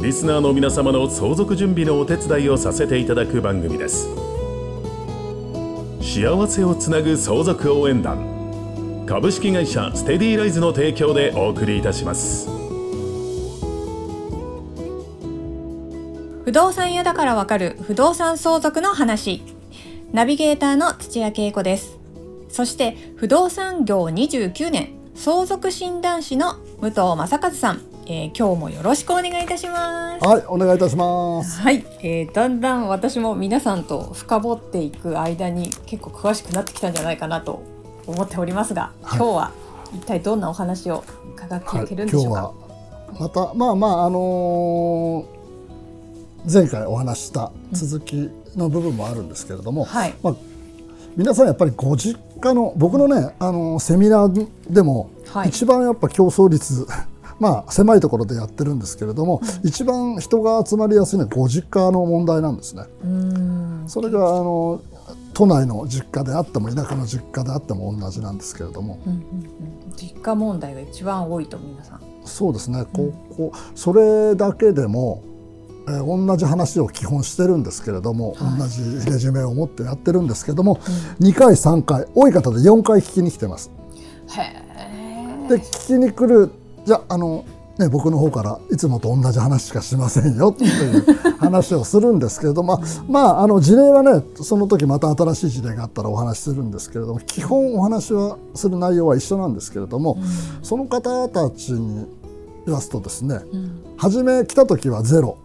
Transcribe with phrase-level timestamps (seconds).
[0.00, 4.08] リスナーの皆様の相続準備のお手伝いをさせていただく番組です。
[6.02, 12.46] 幸せをつなぐ相続応援団株式会社ステディライズの提供でお送りいたします。
[16.44, 19.42] 不動産屋だからわかる不動産相続の話。
[20.12, 21.98] ナビゲーターの土屋恵子です。
[22.50, 30.24] そして不動産業29年相続診断士の武藤正和さん、えー、今日もよろしくお願いいたします。
[30.24, 31.60] はいお願いいたします。
[31.60, 37.62] はい、えー、だんだん私も皆さんと深掘っていく間に結構詳しくなってきたんじゃないかなと
[38.06, 39.52] 思っておりますが、はい、今日は
[39.94, 42.54] 一体どんなお話を伺っていけるんでしょうか、は
[43.18, 45.36] い、またまあまああのー
[46.52, 50.36] 前回お話した続きの部分もあるんですけれども、はい、まあ、
[51.16, 55.10] 皆さんやっぱりご実家の僕のねあのセミナーでも
[55.44, 56.86] 一番やっぱ競争率、
[57.38, 62.84] まあ狭いところでやってるんですけれども、うん、一番人が集まりやすいのはご実家の問題なんですね。
[63.86, 64.80] それがあの
[65.34, 75.22] 都内の実家であっても田舎の実家であっても同じなんですけれども、うんうんうん、実家問題が一番多いと皆さんそうですね、ここそれだけでも
[75.88, 80.80] えー、同じ話を基本してるんですけれども、はい、同じレジュメを持ってやってるんですけども、
[81.20, 83.70] うん、2回3回多い方で4回聞きに来てます。
[85.48, 86.50] で聞きに来る
[86.86, 87.44] じゃあの、
[87.78, 102.06] ね、僕の方からいつもと同じ話しかしませんよという話をするんですけれども、まああの事例はねその時また新しい事例があったらお話しするんですけれども基本お話はする内容は一緒なんですけれども、うん、その方たちに
[102.64, 105.38] 言わすとですね、うん、初め来た時はゼロ。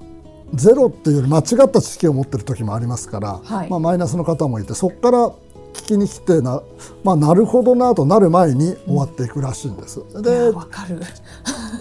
[0.53, 5.31] ゼロっていうより間違った知識を持ってる時もありますから、はい、まあ、マイナスの方もいてそこから
[5.73, 6.61] 聞きに来てな,、
[7.03, 10.01] まあ、なるほどなとなる前に終わっていくらしいんです。
[10.13, 10.99] うん、でかる。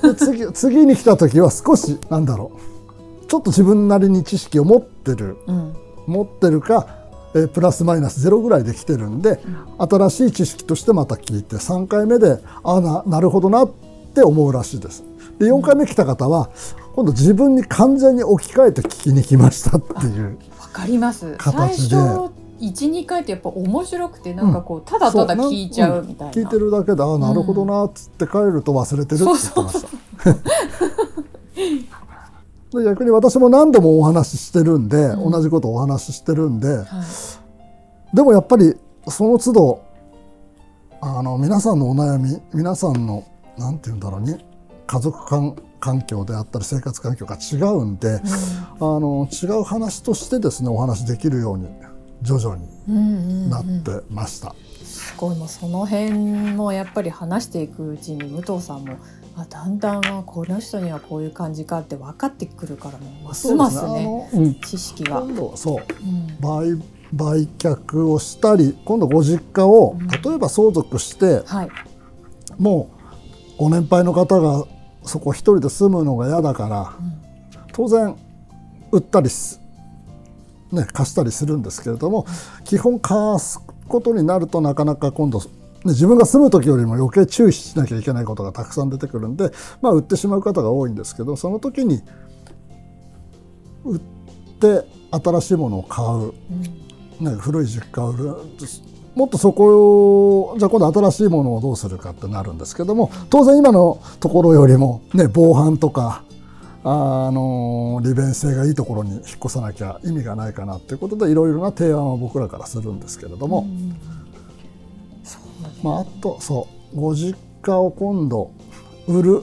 [0.02, 3.26] で次次に来た時は少しなんだろう。
[3.26, 5.74] ちょっと自分なりに知識を持ってる、うん、
[6.06, 6.86] 持ってるか
[7.34, 9.40] えプラスマイナスゼロぐらいで来てるんで、
[9.78, 13.70] うん、新しい知識としてまた聞いて3回目でああななるほどなっ
[14.14, 15.04] て思うらしいです。
[15.38, 16.50] で4回目来た方は、
[16.94, 21.34] 今度自分に完全に置き換えて聞きに来ましたっていうわかります。
[21.38, 21.96] 形で。
[22.60, 29.91] 12回ってやっぱ面白くてなんかこうただただ聞いちゃうみたいな、うん、聞いてるだけでああなるほどなっつって帰ると忘れてるって言ってました。
[32.84, 38.77] 逆に私も何度もお話ししてるんで、うん、同じことをお話ししてるんで、はい、でもやっぱり
[39.09, 39.82] その都度
[41.00, 43.25] あの皆さんのお悩み皆さんの
[43.59, 44.38] なんて言うんだろうね
[44.87, 48.21] 家族間環境であったり生活環境が違うんで、うん、あ
[49.00, 51.69] の違う話としてですねお話できるように
[52.22, 54.48] 徐々になってました。
[54.50, 55.36] うんうんうん、すごい。
[55.36, 56.12] もうその辺
[56.54, 58.97] もやっぱり話していくうちに武藤さんも
[59.36, 64.30] あだんだんこの人にはこういう感じかって分かってくるからもますますね、ね。
[64.32, 65.20] うん、知識が。
[65.22, 65.82] 今度そう、
[66.41, 66.82] 売
[67.12, 71.69] 売却をしたり今度ご実家を例えば相続して、はい、
[72.59, 72.91] も
[73.59, 74.64] うご年配の方が
[75.03, 76.92] そこ一人で住むのが嫌だから、
[77.72, 78.16] 当然
[78.92, 79.59] 売ったりす、
[80.72, 82.26] ね、貸したりするんですけれども、
[82.64, 85.42] 基本貸すことになるとなかなか今度
[85.84, 92.03] 自分が住む時よりも余計注意しなきゃいけないことがたくさん出てくるんで、まあ、売ってしまう方が多いんですけどその時に
[93.84, 94.00] 売っ
[94.60, 98.34] て新しいものを買う、ね、古い実家を売る
[99.14, 106.25] もっとそこをじゃあ今度新しいものをどうするかってなるんですけども当然今のところよりも、ね、防犯とか
[106.82, 113.66] あの利便性がいいところに引っ越さなきゃ意味がないかなということでいろいろな提案を僕らからするんですけれども、
[115.82, 118.53] まあ、あとそうご実家を今度
[119.06, 119.42] 売る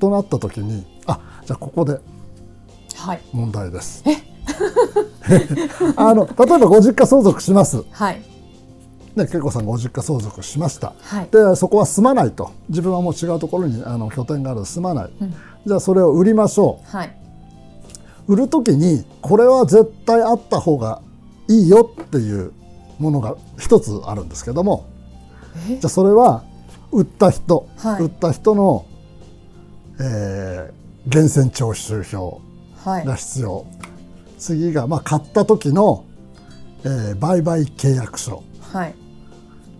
[0.00, 1.98] となった時にあじゃあここで
[3.32, 4.02] 問題です。
[4.04, 4.24] はい
[5.96, 7.82] あの例えばご実家相続します。
[7.90, 8.33] はい。
[9.16, 12.50] ね、恵子さんご実家相続しました、はい、でそこは住まないと。
[12.68, 15.34] 自分はもう違うところにあの拠点がある住まない、うん、
[15.66, 17.16] じゃあそれを売りましょう、はい、
[18.26, 21.00] 売る時にこれは絶対あった方が
[21.48, 22.52] いいよっていう
[22.98, 24.86] ものが一つあるんですけども。
[25.68, 26.42] じゃあそれは
[26.90, 28.86] 売った人、はい、売った人の、
[30.00, 30.72] えー、
[31.06, 32.40] 源泉徴収票
[32.84, 33.66] が必要、
[34.38, 36.04] 次が、まあ、買った時の、
[36.84, 38.94] えー、売買契約書、はい、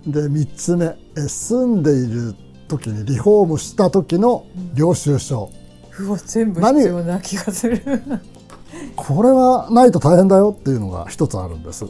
[0.06, 2.35] で3つ目、えー、住んでいる
[2.69, 5.51] 時にリフォームした時の領収書、
[5.99, 7.83] うわ全部必要な気がする。
[8.97, 11.87] これはないと大変だよっていうのが一つあるんです。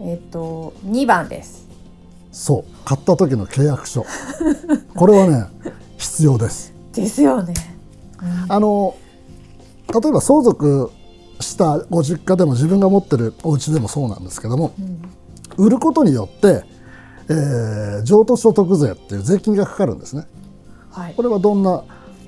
[0.00, 1.68] えっ、と2番です。
[2.32, 2.84] そう。
[2.84, 4.04] 買った時の契約書。
[4.94, 5.46] これはね
[5.98, 6.72] 必要です。
[6.92, 7.54] ですよね、
[8.20, 8.96] うん、あの
[9.88, 10.90] 例えば相続
[11.40, 14.72] したご実家でも自分が持ってるお家でもそうなんですけども、
[15.56, 16.64] うん、売ることによって、
[17.30, 20.26] えー、譲渡所得税っていう税金がかかるんですね。
[20.90, 21.84] はい、これはどんな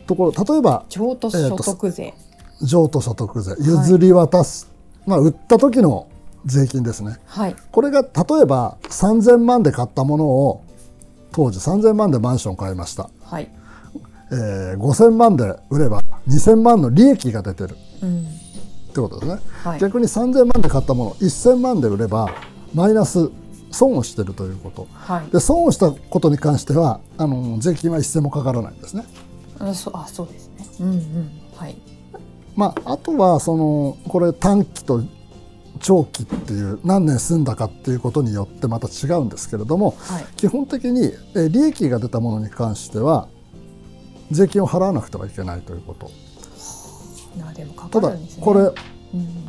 [0.07, 0.55] ところ？
[0.55, 3.55] 例えば譲渡所得税、えー、譲渡所得税。
[3.61, 4.69] 譲り渡す、
[5.01, 6.09] はい、まあ売った時の
[6.45, 8.09] 税金ですね、はい、これが例
[8.43, 10.65] えば3000万で買ったものを
[11.33, 13.51] 当時3000万でマンション買いました、はい。
[14.33, 18.25] えー、5000万で売れば2000万の利益が出てる、うん、っ
[18.93, 22.33] てことですね、はい、逆に3000万で買ったもの1000万で売れば
[22.73, 23.31] マイナス
[23.71, 29.05] 損をしているということ、はい、で損をしたことに関してはあの税金は一銭もかからないんですね。
[29.59, 31.31] あそあそうですね、うんうん。
[31.55, 31.77] はい。
[32.57, 35.03] まあ、あとはそのこれ短期と
[35.81, 41.13] 長期っていう何年住んだかっていうことによってまた違うんですけれども、はい、基本的に
[41.51, 43.29] 利益が出たものに関しては
[44.31, 46.11] 税金を払わなくてはいけないということ。
[47.55, 48.71] でもただこれ、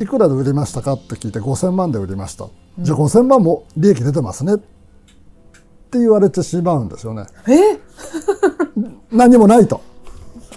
[0.00, 4.54] いくらで売りましたかって聞いて5,000万で売りました、うん、じゃあ5,000万も利益出てますね。
[4.54, 7.26] って言われてしまうんですよね。
[7.46, 7.78] え？
[9.12, 9.82] 何もないと。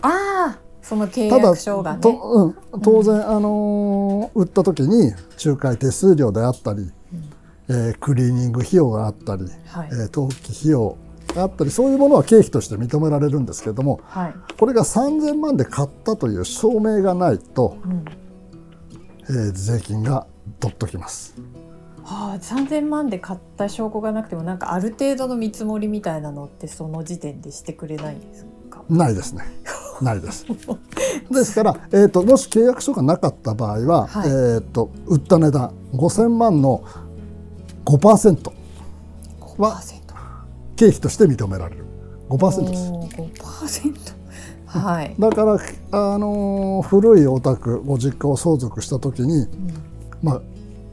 [0.01, 5.11] ああその契約書が、ね、とうん、当然、うん、あの売った時に
[5.43, 6.91] 仲介手数料であったり、うん、
[7.67, 10.95] えー、クリーニング費用があったり、はい、えー、登記費用
[11.33, 18.05] があったりそういうものは経費として認められるんですけれども、はい、これが3000万で買ったという証明がないと、うん、
[19.23, 20.27] えー、税金が
[20.59, 21.35] 取っときます。
[22.05, 28.83] はあ、3000万で買った証拠がなくてもなんかある程度の見積もりみたいなのってその時点でしてくれないんですか？
[28.89, 29.43] ないですね。
[30.01, 30.45] ないです。
[31.31, 36.83] ですから、えーと、もし契約書がなかった場合は、はい、えーと、売った値段5000万の
[37.85, 38.51] 5%
[39.57, 39.81] は
[40.75, 41.85] 経費として認められる。
[42.29, 42.91] 5%です。
[43.71, 43.93] 5%
[44.67, 45.53] はい、 だから、
[45.91, 49.49] あのー、古いお宅ご実家を相続した時に、うん、
[50.21, 50.41] まあ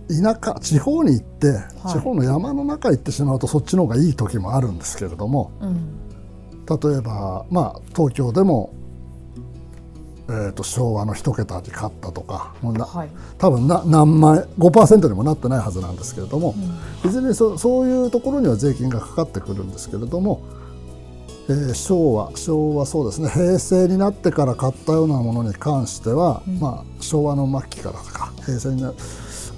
[0.08, 8.75] 田舎地方に行って、はい、地方の山の中行ってしまうとそっちの方がいい時もあるんですけれども、うん、例えば、まあ、東京でも
[10.28, 16.54] えーと、昭和の一桁に勝ったとかはい、多分な何万円5%にもなってないはずなんですけれども、
[17.04, 20.43] うん、いずれにそそういうところには税金がかかってくるんですけれども、
[21.49, 28.94] えー、昭和昭和そうですね平成になってから買ったようなものに関しては、うん、まあ、昭和の末期からとか平成の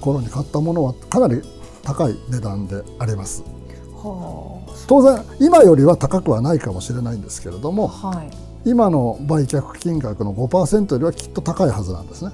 [0.01, 1.43] 頃に買ったものはかなり
[1.83, 3.45] 高い値段であります。
[4.87, 12.33] 当然今よりは高くはないかもしれないんですけれども、はい今の売却金額の5%よりはきっと高いはずなんですね。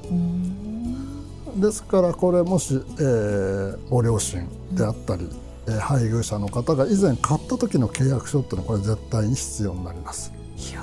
[1.57, 5.29] ですからこれもし、えー、ご両親であったり、
[5.67, 10.33] うん、配偶者の方が以前買った時の契約書っていうのはこれ絶対に必要になります。
[10.57, 10.81] いや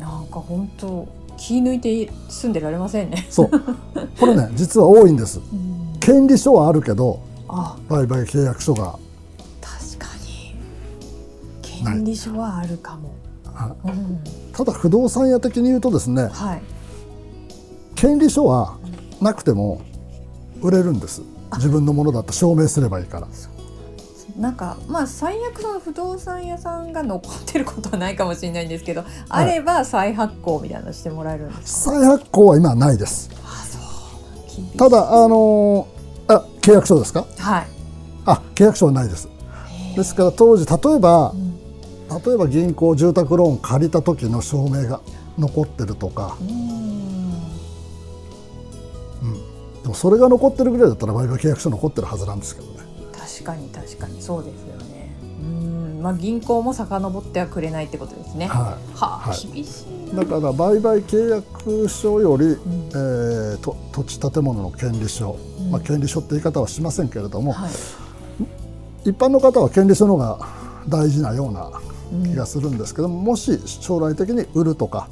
[0.00, 1.06] なんか本当
[1.38, 3.26] 気抜いて住んでられませんね。
[3.30, 3.50] そう。
[4.18, 5.40] これね 実は多いんです。
[6.00, 7.20] 権利書はあるけど
[7.88, 8.98] 売買契約書が
[9.60, 10.54] 確かに。
[11.62, 13.12] 権利書はあるかも。
[13.84, 14.20] うん、
[14.52, 16.62] ただ不動産屋的に言うとですね、はい、
[17.96, 18.76] 権利書は
[19.20, 19.80] なくても
[20.60, 21.22] 売れるんです。
[21.56, 23.26] 自分のものだと証明すればいいから。
[24.38, 33.30] なんかまあ最悪の不動産屋さんが残ってることはないかもしれないんですけど、はい、あれば再発行みたいなのしてもらえるんです再発行は今ないです。
[34.76, 37.26] ただあのー、あ契約書ですか？
[37.38, 37.66] はい。
[38.26, 39.28] あ契約書はないです。
[39.96, 41.48] ですから当時例えば、うん
[42.24, 45.02] 例えば銀行住宅ローン借りた時の証明が
[45.38, 46.62] 残ってるとか、うん、
[49.82, 52.78] でもそれが残ってるぐらいだったら売買契約書残ってるはずなんですけどね
[53.38, 55.14] 確かに確かにそうですよね。
[55.22, 56.02] うん。
[56.02, 58.46] まあ銀行も遡ってはくれないってことですね。
[58.46, 67.70] はい、はあ、はい、厳しいだから売買契約書より、うん、えー、と土地建物の権利書、うん、まあ、権利書って言い方はしませんけれども、はい、
[69.10, 70.48] 一般の方は権利書の方が
[70.88, 71.70] 大事なような
[72.24, 75.08] 気がするんですけども、もし将来的に売るとか、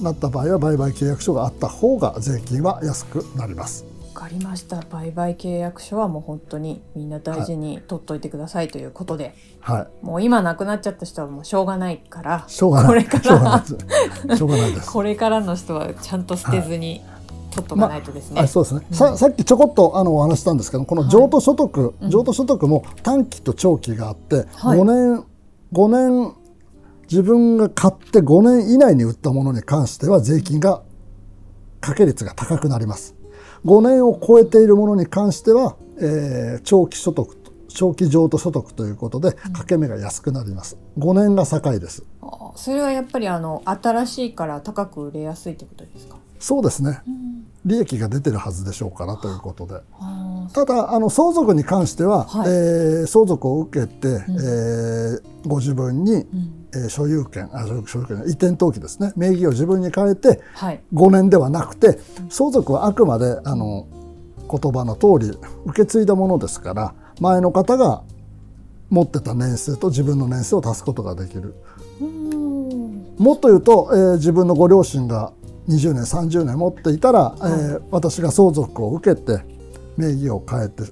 [0.00, 3.95] なった場合は売買契約書があった方が税金は安くなります。
[4.16, 4.80] わかりました。
[4.88, 12.44] 売買契約書はもう本当にみんな大事に取っといてくださいということで、はい、もう今なくなっちゃった人はもうしょうがないから。
[12.48, 12.88] しょうがない。
[12.88, 13.22] これから。
[13.26, 14.72] しょうがない。
[14.74, 14.88] です。
[14.90, 17.02] これからの人はちゃんと捨てずに
[17.50, 18.36] 取っとかないとですね。
[18.36, 25.24] まあ、そうですね、うん、ささっきちょこっとあのお話したんですけどこの譲渡所得、はい、譲渡所得も短期と長期があって、はい、5年
[25.74, 26.32] 5年
[27.02, 30.82] 自分が買って5年以内に売ったものに関しては税金が
[31.80, 33.15] 掛け率が高くなります。
[33.64, 37.36] 5年を超えているものに関しては、えー、長期所得
[37.68, 40.78] 長期譲渡所得ということで掛け目が安くなります。
[40.98, 42.04] 5年が境です。
[42.54, 46.16] それはやっぱりあの新しいから高く売れやすいってことですか？
[46.38, 47.02] そうですね。
[47.66, 49.80] 利益が出てるはずでしょうからということで。
[50.54, 59.12] ただあの相続に関しては、はい、えー、相続を受けて、うん、えー、ご自分に、うん、えー、所有権あ所有権移転登記ですね。
[59.16, 63.86] 名義を自分に変えて、はい、5年ではなくて相続はあくまであの
[64.50, 68.02] 言葉の通り受け継いだものですから前の方が
[68.90, 71.54] 持ってた年数と自分の年数を足すことができる。
[73.18, 75.32] もっと言うと、えー、自分のご両親が
[75.68, 79.42] 20年30年持っていたら、はい、えー、私が相続を受けて
[79.96, 80.84] 名義を変えて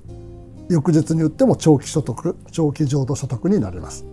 [0.70, 4.04] 翌日に売っても長期所得長期浄土所得になります。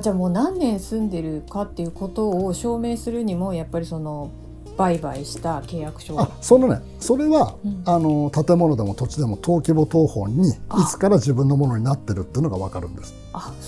[0.00, 4.30] じゃあもう何年住んでるかっていうことを証明するにもやっぱりその
[4.76, 6.82] 売買した契約書あそのね。
[7.00, 10.52] それは、うん、あの建物でも土地でも登記簿謄本にい
[10.88, 13.14] つから自分のものになってるっていうのが分かるんです。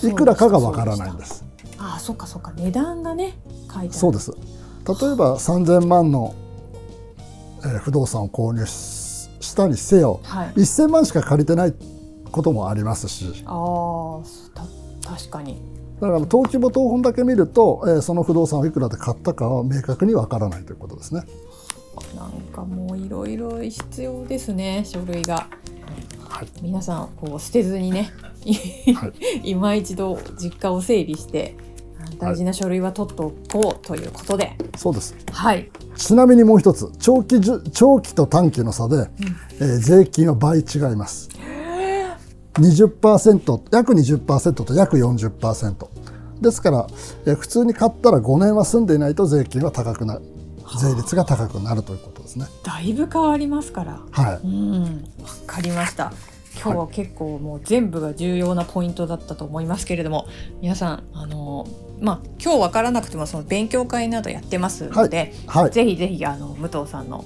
[0.07, 1.43] いくらかが分からないんです。
[1.79, 2.51] あそっかそっか。
[2.55, 3.93] 値段がね書いてある。
[3.93, 4.31] そうです。
[4.31, 6.35] 例えば3000万の、
[7.63, 11.73] えー、不動産を購入したりせよ、はい、1000万しか借りてない
[12.31, 13.43] こともありますし。
[13.47, 14.19] あ
[15.03, 21.23] 確かにだから登記簿謄本だけ見ると、えー、その不動産をいくらで買ったかは明確にわからないということですね。
[22.15, 25.49] なんかもういろいろ必要ですね書類が。
[26.29, 28.13] はい、皆さんこう捨てずにね、
[28.95, 29.13] はい、
[29.51, 31.57] 今一度実家を整理して
[32.17, 37.41] 大事な書類は取っておこうということで、そうです、はい、ちなみにもう一つ長期
[37.71, 39.07] 長期と短期の差で、うん、
[39.59, 41.29] えー、税金は倍違います。
[42.59, 45.87] 20%約20%と約40%
[46.41, 46.87] ですから
[47.25, 50.21] え普通に買ったら5年は住んでいないと税金は高くなる
[50.77, 52.45] 税率が高くなるということですね。
[52.63, 54.01] だいぶ変わりますから。
[54.11, 54.39] はい。
[54.45, 56.13] うん、わかりました。
[56.61, 60.27] 今日は結構もう全部が重要なポイントだったと思いますけれども、
[60.61, 61.67] 皆さんあの
[62.01, 67.25] まあ今日わからなくてもその勉強会などやってますので、はいはい、ぜひぜひあの武藤さんの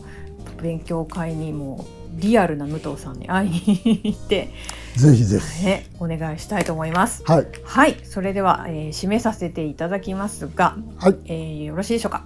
[0.62, 4.54] 勉強会にもリアルな武藤さんに会いに行って
[4.96, 7.24] ぜひぜひ、ね、お願いしたいと思います。
[7.26, 12.26] はい、はい、それでは、えー、締めさせていただきますが、はい、えー、よろしいでしょうか？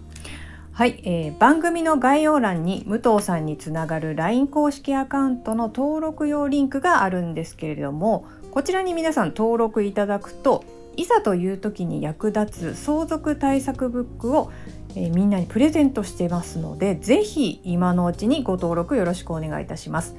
[0.73, 10.63] はい、えー、番組の概要欄に武藤さんにつながる LINE 公式アカウントの登録用リンクがあるんですけれどもこちらに皆さん登録いただくと
[10.95, 14.51] いざという時に役立つ相続対策ブックを、
[14.97, 20.15] えー、みんなにプレゼントしてますのでぜひ今のうちにご登録よろしくお願いいたします。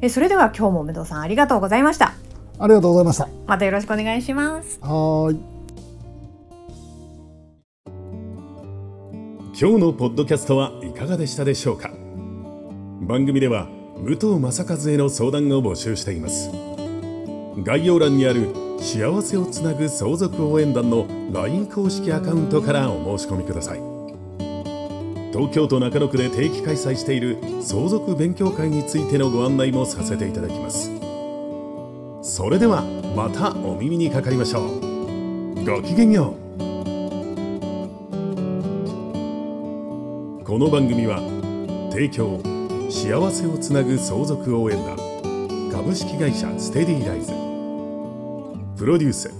[0.00, 2.14] えそれでは今日も武藤さんありがとうございました。
[2.58, 3.28] ありがとうございました。
[3.46, 4.78] またよろしくお願いします。
[4.80, 5.36] はい。
[9.60, 11.90] 今日のポッドキャストはいかがでしたでしょうか？
[13.02, 13.66] 番組では
[13.98, 16.50] 武藤正和への相談を募集しています。
[17.64, 23.89] 概要欄にある幸せをつなぐ相続応援団の LINE 公式アカウントからお申し込みください
[25.32, 30.90] 東京都中野区で定期開催している相続勉強会についてのご案内もさせていただきます。
[32.22, 32.82] それでは
[33.14, 35.64] またお耳にかかりましょう。
[35.64, 36.64] ごきげんよう。
[40.44, 41.20] この番組は
[41.92, 42.40] 提供
[42.90, 44.96] 幸せをつなぐ相続応援団
[45.70, 47.32] 株式会社ステディライズ。
[48.76, 49.30] プロデュース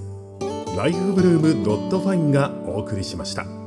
[0.76, 3.59] Life Bloom dot Fine がお送りしました。